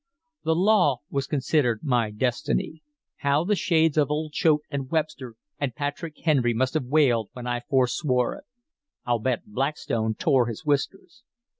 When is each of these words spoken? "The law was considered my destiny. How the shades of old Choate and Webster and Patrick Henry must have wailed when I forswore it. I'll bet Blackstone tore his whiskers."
"The 0.43 0.55
law 0.55 1.01
was 1.11 1.27
considered 1.27 1.81
my 1.83 2.09
destiny. 2.09 2.81
How 3.17 3.43
the 3.43 3.55
shades 3.55 3.97
of 3.99 4.09
old 4.09 4.31
Choate 4.33 4.63
and 4.71 4.89
Webster 4.89 5.35
and 5.59 5.75
Patrick 5.75 6.15
Henry 6.23 6.55
must 6.55 6.73
have 6.73 6.85
wailed 6.85 7.29
when 7.33 7.45
I 7.45 7.59
forswore 7.69 8.33
it. 8.33 8.45
I'll 9.05 9.19
bet 9.19 9.45
Blackstone 9.45 10.15
tore 10.15 10.47
his 10.47 10.65
whiskers." 10.65 11.21